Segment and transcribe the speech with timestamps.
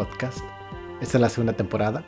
[0.00, 0.38] Podcast.
[1.02, 2.06] Esta es la segunda temporada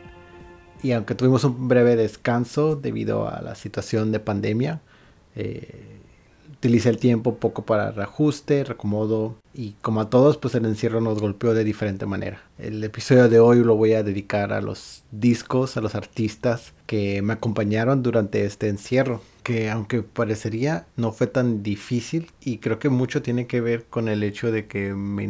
[0.83, 4.81] y aunque tuvimos un breve descanso debido a la situación de pandemia,
[5.37, 6.01] eh,
[6.51, 11.21] utilicé el tiempo poco para reajuste, reacomodo y como a todos pues el encierro nos
[11.21, 12.41] golpeó de diferente manera.
[12.57, 17.21] El episodio de hoy lo voy a dedicar a los discos, a los artistas que
[17.21, 22.89] me acompañaron durante este encierro que aunque parecería no fue tan difícil y creo que
[22.89, 25.25] mucho tiene que ver con el hecho de que me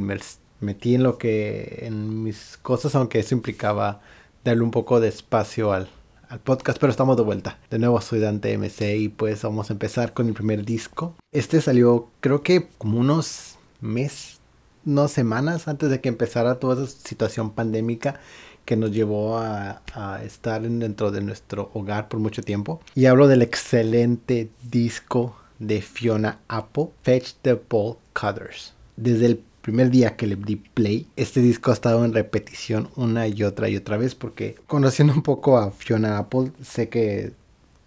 [0.63, 4.01] metí en lo que en mis cosas aunque eso implicaba
[4.45, 5.89] darle un poco de espacio al,
[6.29, 7.59] al podcast, pero estamos de vuelta.
[7.71, 11.15] De nuevo soy Dante MC y pues vamos a empezar con el primer disco.
[11.31, 14.39] Este salió creo que como unos meses,
[14.85, 18.21] no semanas antes de que empezara toda esa situación pandémica
[18.65, 19.83] que nos llevó a,
[20.25, 22.81] estar dentro de nuestro hogar por mucho tiempo.
[22.95, 28.73] Y hablo del excelente disco de Fiona Apple, Fetch the Ball Cutters.
[28.97, 33.29] Desde el primer día que le di play, este disco ha estado en repetición una
[33.29, 37.33] y otra y otra vez porque conociendo un poco a Fiona Apple, sé que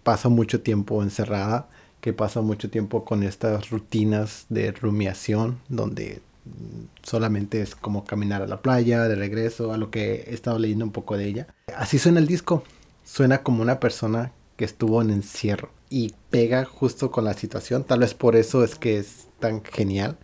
[0.02, 1.68] pasa mucho tiempo encerrada,
[2.00, 6.20] que pasa mucho tiempo con estas rutinas de rumiación donde
[7.02, 10.84] solamente es como caminar a la playa, de regreso, a lo que he estado leyendo
[10.84, 11.48] un poco de ella.
[11.76, 12.62] Así suena el disco,
[13.04, 18.00] suena como una persona que estuvo en encierro y pega justo con la situación, tal
[18.00, 20.16] vez por eso es que es tan genial,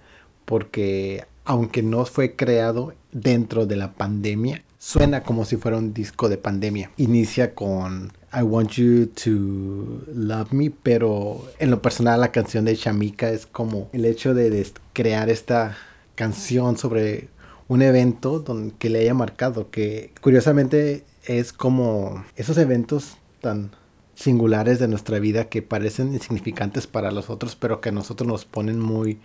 [0.45, 6.29] porque aunque no fue creado dentro de la pandemia, suena como si fuera un disco
[6.29, 6.91] de pandemia.
[6.97, 12.75] Inicia con I Want You to Love Me, pero en lo personal la canción de
[12.75, 15.77] Shamika es como el hecho de, crear esta
[16.15, 17.29] canción sobre
[17.69, 18.45] un evento
[18.79, 23.71] que le haya marcado, que curiosamente es como esos eventos tan
[24.15, 28.45] singulares de nuestra vida que parecen insignificantes para los otros, pero que a nosotros nos
[28.45, 29.19] ponen muy,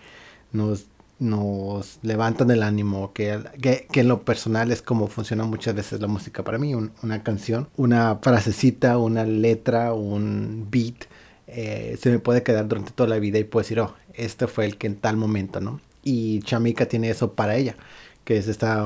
[0.52, 0.86] nos
[1.20, 6.08] nos levantan el ánimo, que, que, en lo personal es como funciona muchas veces la
[6.08, 11.06] música para mí, una canción, una frasecita, una letra, un beat,
[11.48, 14.66] eh, se me puede quedar durante toda la vida y puedo decir, oh, este fue
[14.66, 15.82] el que en tal momento, ¿no?
[16.04, 17.76] Y Chamika tiene eso para ella,
[18.24, 18.86] que es esta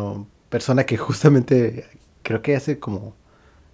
[0.49, 1.85] persona que justamente,
[2.23, 3.15] creo que hace como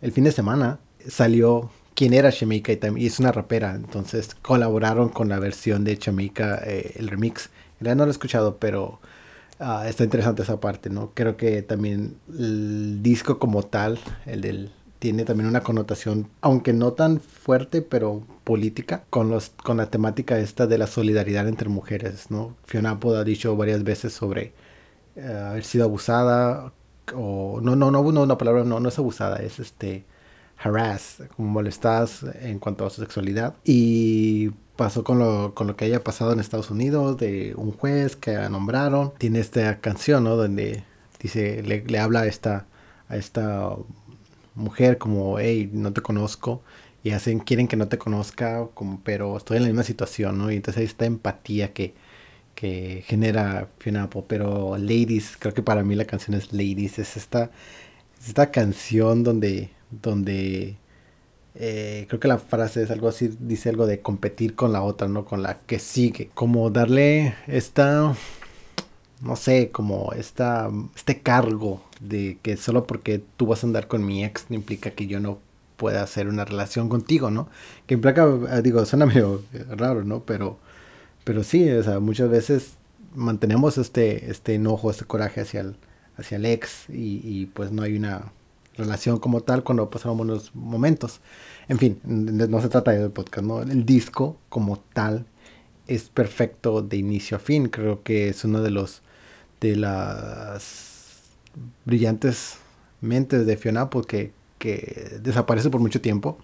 [0.02, 5.10] el fin de semana salió quién era Chamika y, y, es una rapera, entonces colaboraron
[5.10, 9.00] con la versión de Chamika, eh, el remix ya no lo he escuchado, pero
[9.60, 11.12] uh, está interesante esa parte, ¿no?
[11.14, 16.94] Creo que también el disco como tal, el del tiene también una connotación, aunque no
[16.94, 22.32] tan fuerte, pero política, con, los, con la temática esta de la solidaridad entre mujeres,
[22.32, 22.56] ¿no?
[22.66, 24.54] Fiona Apple ha dicho varias veces sobre
[25.16, 26.74] uh, haber sido abusada,
[27.16, 30.06] o no, no, no, no, una palabra, no, no es abusada, es este,
[30.58, 33.56] harass, como molestadas en cuanto a su sexualidad.
[33.64, 38.16] Y pasó con lo, con lo que haya pasado en Estados Unidos, de un juez
[38.16, 39.14] que nombraron.
[39.18, 40.36] Tiene esta canción, ¿no?
[40.36, 40.84] Donde
[41.22, 42.68] dice, le, habla a esta,
[43.10, 43.76] a esta
[44.56, 46.62] mujer como, hey, no te conozco.
[47.04, 50.52] Y hacen, quieren que no te conozca, como, pero estoy en la misma situación, ¿no?
[50.52, 51.94] Y entonces hay esta empatía que,
[52.56, 57.00] que genera Fiona Pero Ladies, creo que para mí la canción es Ladies.
[57.00, 57.52] Es esta,
[58.26, 60.78] esta canción donde, donde
[61.60, 65.08] eh, creo que la frase es algo así, dice algo de competir con la otra,
[65.08, 65.26] ¿no?
[65.26, 66.30] Con la que sigue.
[66.36, 68.16] Como darle esta,
[69.22, 74.06] no sé, como esta, este cargo de que solo porque tú vas a andar con
[74.06, 75.40] mi ex no implica que yo no
[75.78, 77.50] pueda hacer una relación contigo, ¿no?
[77.88, 80.22] Que implica, eh, digo, suena medio raro, ¿no?
[80.24, 80.60] Pero,
[81.24, 82.74] pero sí, o sea, muchas veces
[83.16, 85.76] mantenemos este, este enojo, este coraje hacia el,
[86.18, 88.32] hacia el ex y, y pues no hay una
[88.78, 91.20] relación como tal cuando pasamos buenos momentos.
[91.68, 93.62] En fin, no se trata de podcast, ¿no?
[93.62, 95.26] El disco como tal
[95.88, 97.70] es perfecto de inicio a fin.
[97.70, 99.02] Creo que es uno de los
[99.60, 100.98] de las
[101.86, 102.58] brillantes
[103.02, 106.38] mentes de Fiona porque que desaparece por mucho tiempo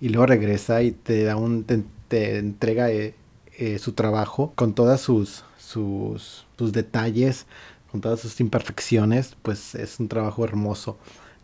[0.00, 1.64] y luego regresa y te da un
[2.08, 3.14] te, entrega eh,
[3.58, 7.46] eh, su trabajo con todas sus, sus sus detalles
[7.90, 10.98] con todas sus imperfecciones pues es un trabajo hermoso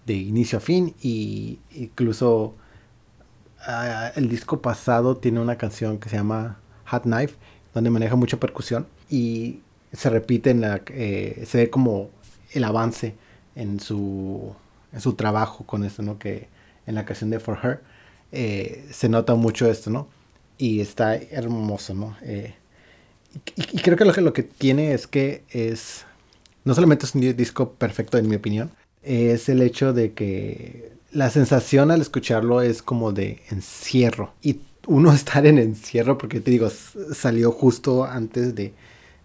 [0.09, 2.55] de inicio a fin y incluso
[3.61, 7.37] ah, el disco pasado tiene una canción que se llama Hot Knife
[7.75, 9.61] donde maneja mucha percusión y
[9.93, 12.11] se repite en la eh, se ve como
[12.53, 13.15] el avance
[13.55, 14.55] en su
[14.93, 16.49] en su trabajo con esto no que
[16.87, 17.83] en la canción de For Her
[18.33, 20.09] eh, se nota mucho esto no
[20.57, 22.55] y está hermoso no eh,
[23.57, 26.07] y, creo que lo, que lo que tiene es que es
[26.65, 28.71] no solamente es un disco perfecto en mi opinión
[29.09, 34.35] es el hecho de que la sensación al escucharlo es como de encierro.
[34.43, 38.75] Y uno estar en encierro, porque te digo, salió justo antes de,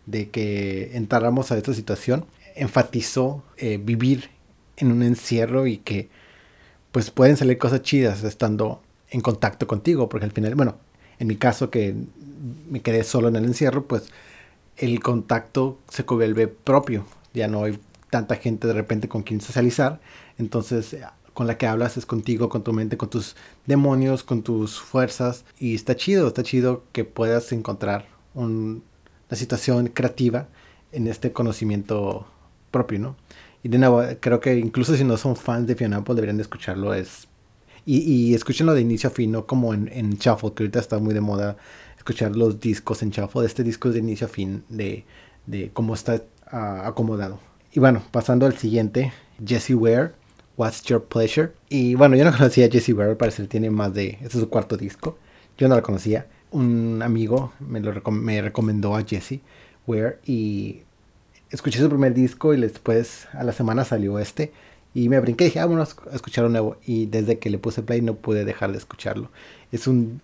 [0.06, 2.26] de que entráramos a esta situación,
[2.56, 4.30] enfatizó eh, vivir
[4.78, 6.10] en un encierro y que
[6.94, 10.78] pues pueden salir cosas chidas estando en contacto contigo, porque al final, bueno,
[11.20, 11.94] en mi caso que
[12.70, 14.06] me quedé solo en el encierro, pues
[14.78, 17.80] el contacto se vuelve propio, ya no hay
[18.14, 20.00] tanta gente de repente con quien socializar,
[20.38, 20.96] entonces
[21.34, 25.46] con la que hablas es contigo, con tu mente, con tus demonios, con tus fuerzas,
[25.58, 28.06] y está chido, está chido que puedas encontrar
[28.36, 28.82] una
[29.32, 30.48] situación creativa
[30.92, 32.28] en este conocimiento
[32.70, 33.16] propio, ¿no?
[33.64, 36.44] Y de nuevo, creo que incluso si no son fans de Fiona Apple deberían de
[36.44, 36.94] escucharlo.
[36.94, 37.28] Es,
[37.84, 41.16] y, y escúchenlo de inicio a fin, no como en, en que ahorita está muy
[41.16, 41.58] de moda
[41.98, 43.46] escuchar los discos en Shuffle.
[43.46, 45.06] Este disco es de inicio a fin, de,
[45.48, 46.22] de cómo está
[46.52, 47.40] uh, acomodado.
[47.76, 50.12] Y bueno, pasando al siguiente, Jesse Ware,
[50.58, 51.54] What's Your Pleasure.
[51.70, 54.10] Y bueno, yo no conocía a Jesse Ware, al parecer tiene más de...
[54.22, 55.18] Este es su cuarto disco.
[55.58, 56.28] Yo no lo conocía.
[56.52, 59.40] Un amigo me, lo me recomendó a Jesse
[59.88, 60.82] Ware y
[61.50, 64.52] escuché su primer disco y después a la semana salió este.
[64.94, 66.78] Y me brinqué y dije, ah, bueno, a escuchar un nuevo.
[66.86, 69.32] Y desde que le puse play no pude dejar de escucharlo.
[69.72, 70.22] Es un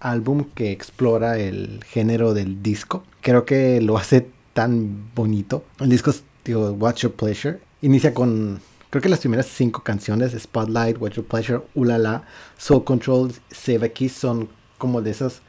[0.00, 3.04] álbum que explora el género del disco.
[3.20, 5.62] Creo que lo hace tan bonito.
[5.78, 7.60] El disco es, digo, What's Your Pleasure.
[7.82, 8.60] Inicia con,
[8.90, 12.24] creo que las primeras cinco canciones, Spotlight, What's Your Pleasure, Ulala,
[12.56, 14.48] Soul Control, Save a Kiss, son
[14.78, 15.42] como de esas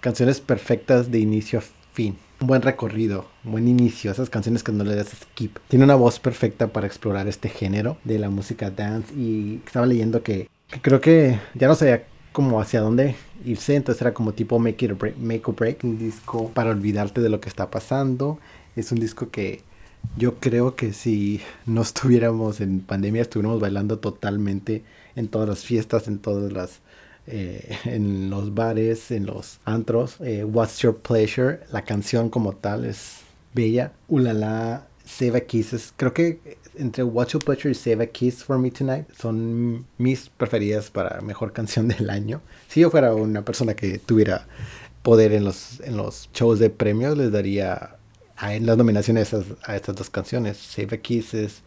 [0.00, 4.72] canciones perfectas de inicio a fin un buen recorrido, un buen inicio, esas canciones que
[4.72, 5.58] no le das skip.
[5.68, 10.22] Tiene una voz perfecta para explorar este género de la música dance y estaba leyendo
[10.22, 10.48] que,
[10.82, 14.98] creo que ya no sabía como hacia dónde irse, entonces era como tipo Make It
[14.98, 18.38] break, Make or Break, un disco para olvidarte de lo que está pasando.
[18.76, 19.62] Es un disco que
[20.16, 24.84] yo creo que si no estuviéramos en pandemia, estuviéramos bailando totalmente
[25.16, 26.80] en todas las fiestas, en todas las
[27.30, 30.16] eh, en los bares, en los antros.
[30.20, 33.18] Eh, What's Your Pleasure, la canción como tal es
[33.52, 33.92] bella.
[34.08, 38.58] Ulala, Save a Kiss, creo que entre What's Your Pleasure y Save a Kiss for
[38.58, 42.40] Me Tonight son mis preferidas para mejor canción del año.
[42.68, 44.46] Si yo fuera una persona que tuviera
[45.02, 47.97] poder en los, en los shows de premios, les daría
[48.42, 50.56] en las nominaciones a, a estas dos canciones.
[50.56, 51.62] Save a Kiss es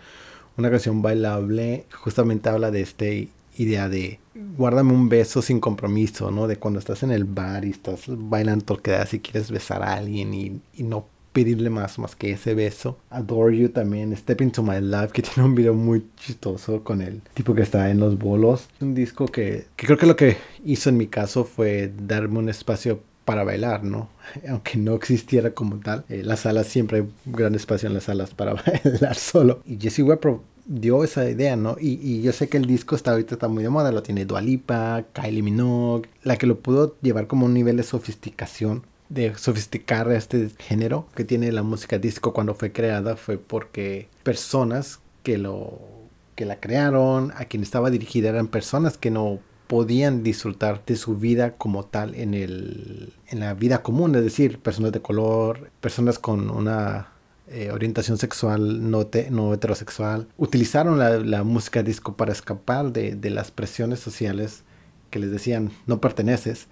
[0.57, 4.19] una canción bailable, justamente habla de este idea de
[4.57, 6.47] guárdame un beso sin compromiso, ¿no?
[6.47, 10.33] De cuando estás en el bar y estás bailando da y quieres besar a alguien
[10.33, 12.97] y, no pedirle más más que ese beso.
[13.09, 17.21] Adore You también, Step Into My Life, que tiene un video muy chistoso con el
[17.33, 18.67] tipo que está en los bolos.
[18.81, 22.49] Un disco que, que creo que lo que hizo en mi caso fue darme un
[22.49, 23.01] espacio
[23.31, 24.09] para bailar, ¿no?
[24.49, 26.03] Aunque no existiera como tal.
[26.09, 29.61] Eh, las salas siempre hay un gran espacio en las salas para bailar solo.
[29.65, 31.77] Y Jesse Webb dio esa idea, ¿no?
[31.79, 35.05] Y, yo sé que el disco está ahorita está muy de moda, lo tiene Dualipa,
[35.13, 40.49] Kylie Minogue, la que lo pudo llevar como un nivel de sofisticación, de sofisticar este
[40.59, 45.79] género que tiene la música disco cuando fue creada fue porque personas que lo
[46.35, 49.39] que la crearon, a quien estaba dirigida eran personas que no
[49.71, 54.59] podían disfrutar de su vida como tal en el en la vida común, es decir,
[54.59, 57.07] personas de color, personas con una
[57.47, 64.01] eh, orientación sexual no, no heterosexual, utilizaron la, música disco para escapar de, las presiones
[64.01, 64.63] sociales
[65.09, 66.67] que les decían no perteneces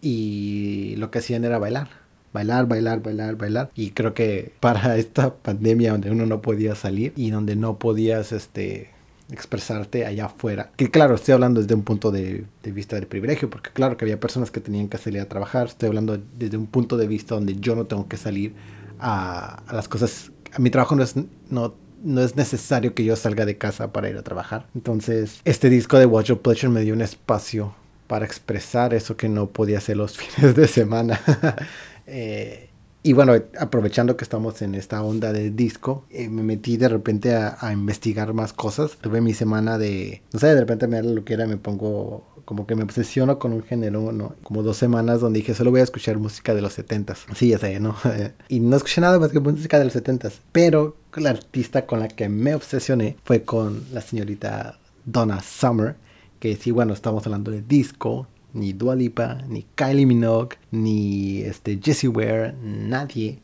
[0.00, 1.88] y lo que hacían era bailar.
[2.32, 3.70] Bailar, bailar, bailar, bailar.
[3.74, 8.30] Y creo que para esta pandemia donde uno no podía salir y donde no podías
[8.30, 8.90] este,
[9.30, 10.70] expresarte allá afuera.
[10.76, 14.20] Que claro, estoy hablando desde un punto de, vista del privilegio, porque claro que había
[14.20, 15.66] personas que tenían que salir a trabajar.
[15.66, 18.54] Estoy hablando desde un punto de vista donde yo no tengo que salir
[18.98, 20.30] a, las cosas.
[20.52, 21.14] A mi trabajo no es,
[21.50, 24.66] no, no es necesario que yo salga de casa para ir a trabajar.
[24.74, 27.74] Entonces, este disco de Watch Your Pleasure me dio un espacio
[28.06, 31.20] para expresar eso que no podía hacer los fines de semana.
[32.06, 32.65] eh,
[33.06, 37.36] y bueno, aprovechando que estamos en esta onda de disco, eh, me metí de repente
[37.36, 38.96] a, investigar más cosas.
[39.00, 42.24] Tuve mi semana de, no sé, de repente me da lo que era, me pongo
[42.44, 44.34] como que me obsesiono con un género, ¿no?
[44.42, 47.32] Como dos semanas donde dije, solo voy a escuchar música de los 70s.
[47.36, 47.94] Sí, ya sé, ¿no?
[48.48, 50.40] y no escuché nada más que música de los 70s.
[50.50, 55.94] Pero la artista con la que me obsesioné fue con la señorita Donna Summer.
[56.40, 61.78] Que sí, bueno, estamos hablando de disco, ni Dua Lipa, ni Kylie Minogue, ni este
[61.82, 63.40] Jessie Ware, nadie,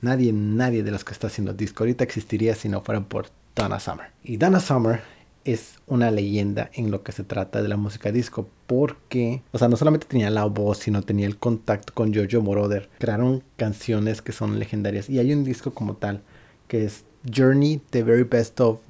[0.00, 3.80] nadie, nadie de los que está haciendo disco ahorita existiría si no fuera por Donna
[3.80, 4.06] Summer.
[4.22, 5.00] Y Donna Summer
[5.44, 9.68] es una leyenda en lo que se trata de la música disco porque, o sea,
[9.68, 12.88] no solamente tenía la voz, sino tenía el contacto con Jojo Moroder.
[12.98, 16.22] Crearon canciones que son legendarias y hay un disco como tal
[16.68, 17.04] que es
[17.34, 18.80] Journey, The Very Best of,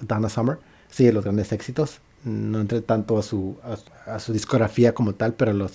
[0.00, 0.58] Donna Summer.
[0.90, 3.56] Sí, los grandes éxitos no entré tanto a su,
[4.06, 5.72] a, discografía como tal, pero los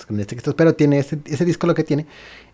[0.55, 2.05] pero tiene ese, ese disco lo que tiene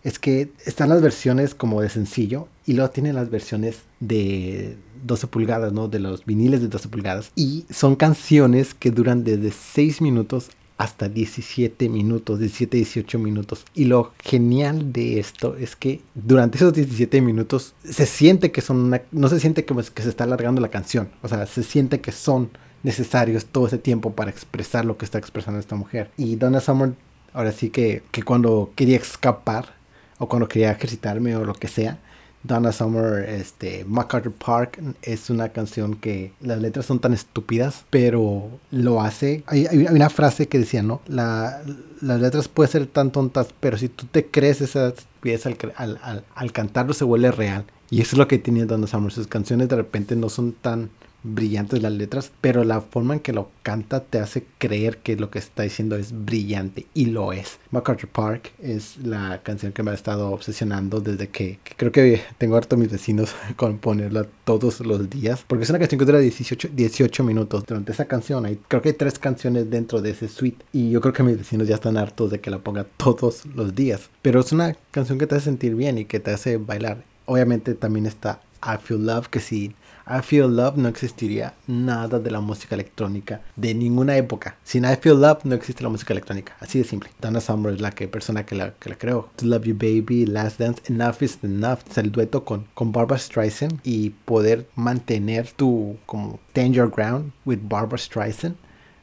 [0.02, 5.26] es que están las versiones como de sencillo y luego tiene las versiones de 12
[5.28, 5.88] pulgadas, ¿no?
[5.88, 7.30] De los viniles de 12 pulgadas.
[7.36, 13.64] Y son canciones que duran desde 6 minutos hasta 17 minutos, 17, 18 minutos.
[13.74, 19.00] Y lo genial de esto es que durante esos 17 minutos se siente que son
[19.12, 22.12] no se siente como que se está alargando la canción, o sea, se siente que
[22.12, 22.50] son
[22.84, 26.10] necesarios todo ese tiempo para expresar lo que está expresando esta mujer.
[26.16, 26.92] Y Donna Summer,
[27.32, 29.74] ahora sí que, que cuando quería escapar
[30.18, 31.98] o cuando quería ejercitarme o lo que sea,
[32.44, 38.50] Donna Summer, este, MacArthur Park es una canción que las letras son tan estúpidas, pero
[38.70, 39.42] lo hace.
[39.46, 41.00] Hay, una frase que decía, ¿no?
[41.06, 41.62] La,
[42.02, 46.24] las letras pueden ser tan tontas, pero si tú te crees esas estupidez al, al,
[46.34, 47.64] al, cantarlo se vuelve real.
[47.88, 49.10] Y eso es lo que tiene Donna Summer.
[49.10, 50.90] Sus canciones de repente no son tan
[51.24, 55.30] brillantes las letras, pero la forma en que lo canta te hace creer que lo
[55.30, 57.58] que está diciendo es brillante y lo es.
[57.70, 62.56] MacArthur Park es la canción que me ha estado obsesionando desde que, creo que tengo
[62.56, 66.18] harto a mis vecinos con ponerla todos los días, porque es una canción que dura
[66.18, 67.64] 18, 18 minutos.
[67.66, 71.00] Durante esa canción hay, creo que hay tres canciones dentro de ese suite y yo
[71.00, 74.40] creo que mis vecinos ya están hartos de que la ponga todos los días, pero
[74.40, 77.02] es una canción que te hace sentir bien y que te hace bailar.
[77.26, 79.74] Obviamente también está I Feel Love, que si
[80.06, 84.56] I Feel Love no existiría nada de la música electrónica de ninguna época.
[84.62, 86.56] Sin I Feel Love no existe la música electrónica.
[86.60, 87.10] Así de simple.
[87.20, 89.30] Donna Summer es la que, persona que la, que la creó.
[89.36, 91.78] To Love You Baby, Last Dance, Enough is Enough.
[91.90, 97.96] Es el dueto con, Barbara Streisand y poder mantener tu como Danger Ground with Barbara
[97.96, 98.56] Streisand.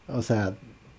[0.07, 0.55] O sea,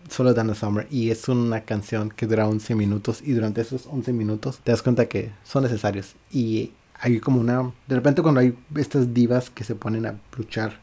[0.09, 4.12] solo Donna Summer y es una canción que dura 11 minutos y durante esos 11
[4.12, 7.73] minutos te das cuenta que son necesarios y hay como una...
[7.88, 10.78] De repente cuando hay estas divas que se ponen a luchar,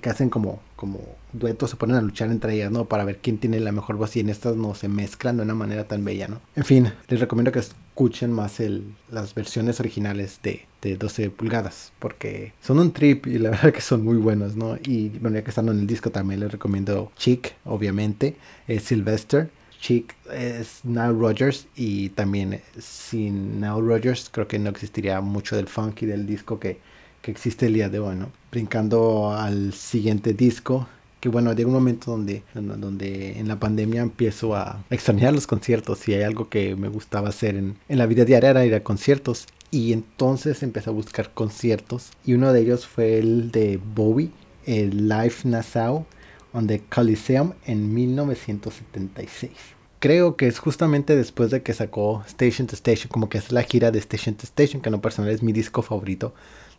[0.00, 1.00] que hacen como, como
[1.32, 2.84] duetos, se ponen a luchar entre ellas, ¿no?
[2.84, 5.54] Para ver quién tiene la mejor voz y en estas no se mezclan de una
[5.54, 6.40] manera tan bella, ¿no?
[6.54, 11.92] En fin, les recomiendo que escuchen más el, las versiones originales de, de 12 pulgadas,
[11.98, 14.78] porque son un trip y la verdad que son muy buenos, ¿no?
[14.84, 18.36] Y bueno, ya que están en el disco también les recomiendo Chic, obviamente,
[18.68, 19.50] Sylvester
[19.82, 25.66] Chick es Nile Rogers y también sin Nile Rogers creo que no existiría mucho del
[25.66, 26.78] funk y del disco que,
[27.20, 28.30] que existe el día de hoy, ¿no?
[28.52, 30.86] Brincando al siguiente disco,
[31.18, 36.08] que bueno, llega un momento donde, donde en la pandemia empiezo a extrañar los conciertos
[36.08, 38.84] y hay algo que me gustaba hacer en, en la vida diaria era ir a
[38.84, 44.30] conciertos y entonces empecé a buscar conciertos y uno de ellos fue el de Bowie,
[44.64, 46.06] el Live Nassau
[46.52, 49.52] on the Coliseum en 1976.
[49.98, 53.62] Creo que es justamente después de que sacó Station to Station, como que es la
[53.62, 56.34] gira de Station to Station, que en lo personal es mi disco favorito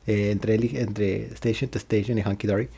[0.08, 2.70] eh, entre, entre Station to Station y Hunky Dory.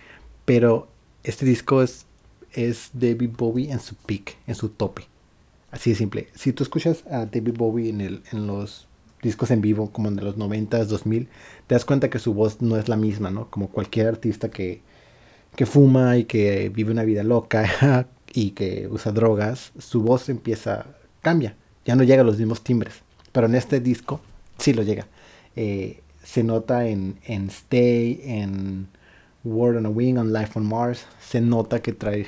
[0.45, 0.87] Pero
[1.23, 2.05] este disco es,
[2.53, 5.07] es David Bowie en su peak, en su tope.
[5.71, 6.27] Así de simple.
[6.35, 8.87] Si tú escuchas a David Bowie en, el, en los
[9.23, 11.27] discos en vivo, como en los 90s, 2000,
[11.65, 13.49] te das cuenta que su voz no es la misma, ¿no?
[13.49, 14.81] Como cualquier artista que,
[15.55, 20.85] que fuma y que vive una vida loca y que usa drogas, su voz empieza,
[21.21, 23.01] cambia, ya no llega a los mismos timbres.
[23.31, 24.21] Pero en este disco
[24.57, 25.07] sí lo llega.
[25.55, 28.87] Eh, se nota en, en Stay, en
[29.43, 32.27] Word on a Wing, on Life on Mars, se nota que trae,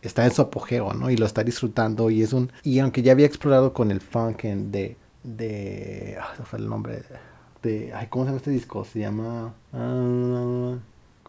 [0.00, 1.10] está en su apogeo, ¿no?
[1.10, 4.42] Y lo está disfrutando y es un, y aunque ya había explorado con el funk
[4.42, 7.02] de, de, ah, el nombre,
[7.62, 8.84] de, ¿cómo se llama este disco?
[8.84, 9.54] Se llama...
[9.72, 10.76] Ah,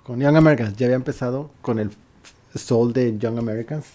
[0.07, 0.77] con Young Americans.
[0.77, 1.91] Ya había empezado con el
[2.55, 3.85] soul de Young Americans.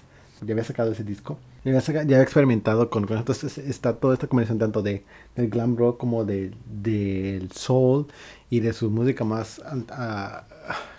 [0.42, 1.38] Ya había sacado ese disco.
[1.64, 5.04] Ya había, experimentado con, con entonces está toda esta combinación tanto de
[5.36, 8.08] del glam rock como de del soul
[8.50, 9.62] y de su música más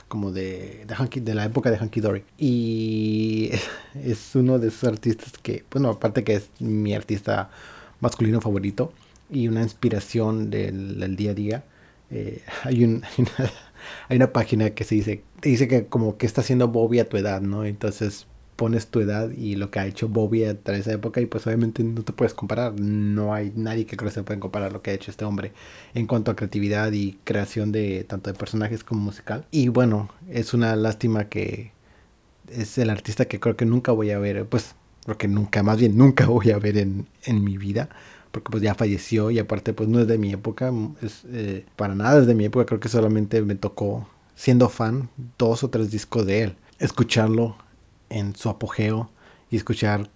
[0.07, 3.51] como de de, de la época de Hunky Dory y
[3.93, 7.49] es uno de esos artistas que bueno aparte que es mi artista
[7.99, 8.93] masculino favorito
[9.29, 11.63] y una inspiración del, día a día
[12.09, 13.03] eh, hay un
[14.31, 17.65] página que se dice, dice que como que está haciendo Bobby a tu edad, ¿no?
[17.65, 21.45] Entonces pones tu edad y lo que ha hecho Bobby a esa época y pues
[21.47, 22.79] obviamente no te puedes comparar.
[22.79, 25.53] No hay nadie que creo que se pueda comparar lo que ha hecho este hombre
[25.93, 29.45] en cuanto a creatividad y creación de tanto de personajes como musical.
[29.51, 31.71] Y bueno, es una lástima que
[32.49, 35.77] es el artista que creo que nunca voy a ver, pues creo que nunca, más
[35.77, 37.89] bien nunca voy a ver en, en mi vida
[38.33, 40.73] porque pues ya falleció y aparte pues no es de mi época,
[41.03, 45.07] es eh, para nada es de mi época, creo que solamente me tocó, siendo fan,
[45.37, 47.55] dos o tres discos de él, escucharlo
[48.09, 49.11] en su apogeo
[49.51, 50.09] y escuchar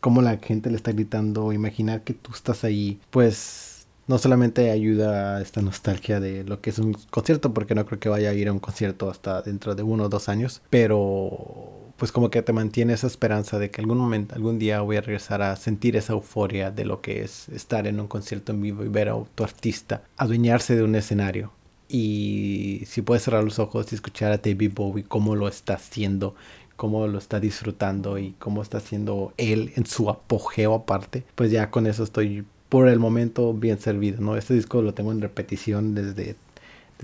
[0.00, 5.36] cómo la gente le está gritando, imaginar que tú estás ahí, pues no solamente ayuda
[5.36, 8.34] a esta nostalgia de lo que es un concierto, porque no creo que vaya a
[8.34, 12.42] ir a un concierto hasta dentro de uno o dos años, pero pues como que
[12.42, 15.96] te mantiene esa esperanza de que algún momento, algún día voy a regresar a sentir
[15.96, 19.16] esa euforia de lo que es estar en un concierto en vivo y ver a
[19.34, 21.52] tu artista adueñarse de un escenario.
[21.88, 26.34] Y si puedes cerrar los ojos y escuchar a David Bowie cómo lo está haciendo,
[26.76, 31.70] cómo lo está disfrutando y cómo está haciendo él en su apogeo aparte, pues ya
[31.70, 34.36] con eso estoy por el momento bien servido, ¿no?
[34.36, 36.34] Este disco lo tengo en repetición desde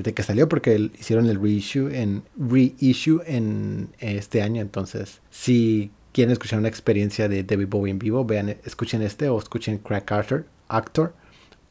[0.00, 4.62] desde que salió porque hicieron el reissue en, reissue en este año.
[4.62, 9.38] Entonces, si quieren escuchar una experiencia de David Bowie en vivo, vean, escuchen este o
[9.38, 11.12] escuchen Crack Arthur, Actor.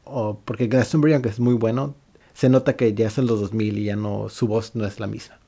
[0.03, 1.95] O, porque Glastonbury, aunque es muy bueno,
[2.33, 4.99] se nota que ya es en los 2000 y ya no, su voz no es
[4.99, 5.39] la misma.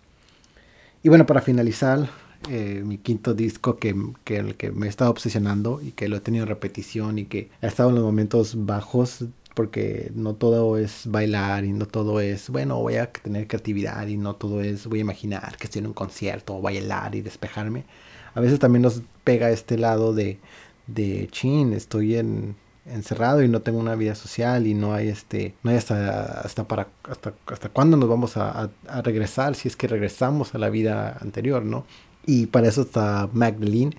[1.03, 2.09] Y bueno, para finalizar,
[2.49, 6.17] eh, mi quinto disco que, que, el que me he estado obsesionando y que lo
[6.17, 10.77] he tenido en repetición y que ha estado en los momentos bajos porque no todo
[10.77, 14.87] es bailar y no todo es, bueno, voy a tener creatividad y no todo es,
[14.87, 17.85] voy a imaginar que estoy en un concierto o bailar y despejarme.
[18.33, 20.39] A veces también nos pega este lado de,
[20.87, 22.55] de chin, estoy en,
[22.85, 26.67] encerrado y no tengo una vida social y no hay este, no hay hasta, hasta
[26.67, 30.69] para, hasta, hasta cuándo nos vamos a, a, regresar si es que regresamos a la
[30.69, 31.85] vida anterior, ¿no?
[32.25, 33.97] Y para eso está Magdalene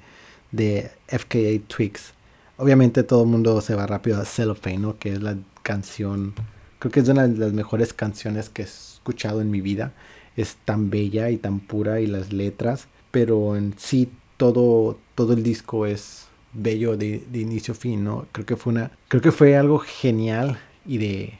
[0.50, 2.14] de FKA Twigs
[2.62, 4.96] obviamente todo el mundo se va rápido a Cellophane, ¿no?
[4.96, 6.32] Que es la canción,
[6.78, 9.92] creo que es una de las mejores canciones que he escuchado en mi vida.
[10.36, 15.42] Es tan bella y tan pura y las letras, pero en sí todo, todo el
[15.42, 18.26] disco es bello de, inicio a fin, ¿no?
[18.30, 21.38] Creo que fue una, creo que fue algo genial y de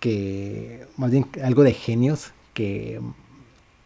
[0.00, 3.00] que, más bien algo de genios que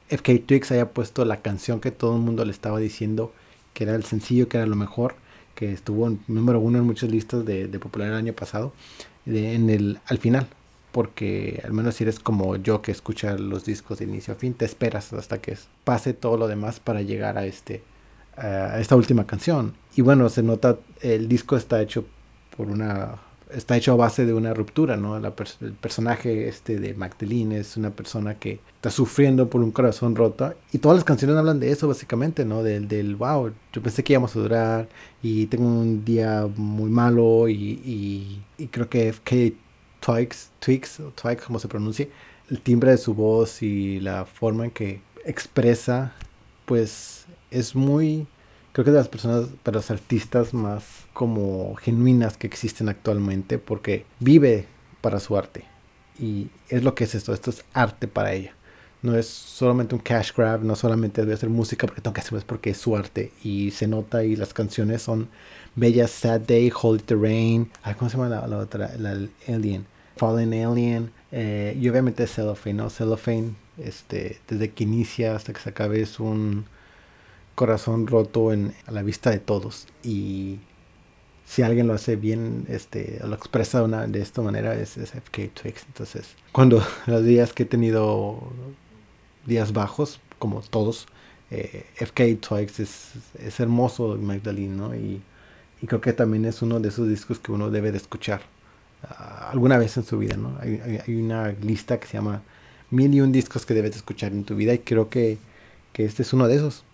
[0.08, 3.34] FK Twix haya puesto la canción que todo el mundo le estaba diciendo
[3.74, 5.16] que era el sencillo, que era lo mejor
[5.58, 8.72] que estuvo número uno en muchas listas de, popular el año pasado,
[9.26, 10.46] en el, al final,
[10.92, 14.54] porque al menos si eres como yo que escucha los discos de inicio a fin,
[14.54, 17.82] te esperas hasta que pase todo lo demás para llegar a este
[18.36, 19.74] a esta última canción.
[19.96, 22.04] Y bueno, se nota, el disco está hecho
[22.56, 23.16] por una
[23.52, 25.16] está hecho a base de una ruptura, ¿no?
[25.16, 25.32] el
[25.80, 30.78] personaje este de Magdalene es una persona que está sufriendo por un corazón roto y
[30.78, 32.62] todas las canciones hablan de eso básicamente, ¿no?
[32.62, 34.88] Del, del wow, yo pensé que íbamos a durar
[35.22, 39.54] y tengo un día muy malo y, y, creo que FK
[40.00, 42.06] Twix, Twix, Twix como se pronuncia,
[42.50, 46.12] el timbre de su voz y la forma en que expresa,
[46.66, 48.26] pues es muy
[48.78, 54.06] creo que de las personas, de los artistas más como genuinas que existen actualmente, porque
[54.20, 54.66] vive
[55.00, 55.64] para su arte.
[56.16, 58.52] Y es lo que es esto, esto es arte para ella.
[59.02, 62.38] No es solamente un cash grab, no solamente debe hacer música porque tengo que hacerlo,
[62.38, 63.32] es porque es su arte.
[63.42, 65.28] Y se nota y las canciones son
[65.74, 68.92] bellas, Sad Day, Holy Terrain, ¿cómo se llama la, otra?
[68.96, 69.86] La Alien,
[70.16, 72.90] Fallen Alien, eh, y obviamente Cellophane, ¿no?
[72.90, 76.64] Cellophane, este, desde que inicia hasta que se acabe es un
[77.58, 79.88] corazón roto en, a la vista de todos.
[80.04, 80.60] Y
[81.44, 85.84] si alguien lo hace bien, este, lo expresa una, de esta manera, es, FK Twix.
[85.88, 88.40] Entonces, cuando los días que he tenido
[89.44, 91.08] días bajos, como todos,
[91.50, 94.94] eh, FK Twix es, es hermoso, Magdalene, ¿no?
[94.94, 95.20] Y,
[95.82, 98.42] y, creo que también es uno de esos discos que uno debe de escuchar
[99.02, 100.56] ah, alguna vez en su vida, ¿no?
[100.60, 102.42] Hay, hay, una lista que se llama
[102.90, 105.38] Mil y un discos que debes escuchar en tu vida y creo que,
[105.92, 106.84] que este es uno de esos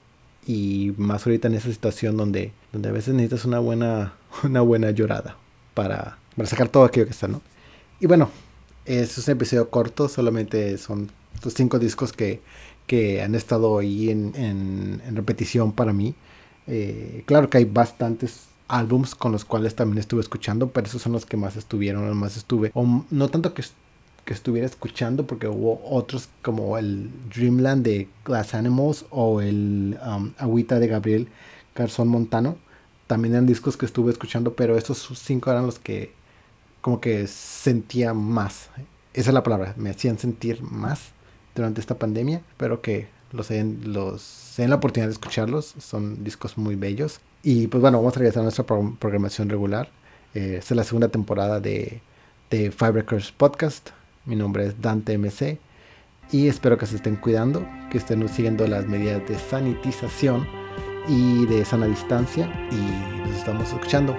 [0.46, 4.90] y más ahorita en esa situación donde, donde a veces necesitas una buena, una buena
[4.90, 5.36] llorada
[5.74, 7.40] para, para sacar todo aquello que está, ¿no?
[8.00, 8.30] Y bueno,
[8.84, 11.10] es un episodio corto, solamente son
[11.42, 12.40] los cinco discos que,
[12.86, 16.14] que han estado ahí en, en, repetición para mí.
[16.66, 21.12] Eh, claro que hay bastantes álbums con los cuales también estuve escuchando, pero esos son
[21.12, 22.70] los que más estuvieron, los más estuve.
[22.74, 23.62] O no tanto que
[24.24, 30.32] que estuviera escuchando porque hubo otros como el Dreamland de Glass Animals o el um,
[30.38, 31.28] Agüita de Gabriel
[31.74, 32.56] Garzón Montano.
[33.06, 36.12] También eran discos que estuve escuchando, pero estos cinco eran los que
[36.80, 38.70] como que sentía más.
[39.12, 41.12] Esa es la palabra, me hacían sentir más
[41.54, 45.74] durante esta pandemia, pero que los den, los la oportunidad de escucharlos.
[45.78, 47.20] Son discos muy bellos.
[47.42, 49.90] Y pues bueno, vamos a regresar a nuestra programación regular.
[50.34, 52.00] Eh, es la segunda temporada de,
[52.50, 53.90] de Five Records Podcast.
[54.26, 55.58] Mi nombre es Dante MC
[56.32, 60.46] y espero que se estén cuidando, que estén siguiendo las medidas de sanitización
[61.08, 64.16] y de sana distancia y nos estamos escuchando.